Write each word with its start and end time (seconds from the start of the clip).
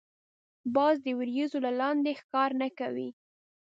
باز 0.75 0.95
د 1.05 1.07
وریځو 1.19 1.57
له 1.65 1.71
لاندی 1.79 2.13
ښکار 2.21 2.51
نه 2.61 2.69
کوي 2.79 3.09